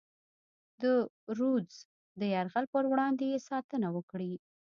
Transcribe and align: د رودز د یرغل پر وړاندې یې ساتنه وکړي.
د 0.81 0.83
رودز 1.37 1.77
د 2.19 2.21
یرغل 2.33 2.65
پر 2.73 2.83
وړاندې 2.91 3.25
یې 3.31 3.39
ساتنه 3.49 3.87
وکړي. 3.95 4.33